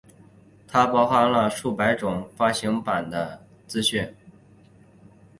[0.67, 4.11] 它包含了数百种发行版的资讯。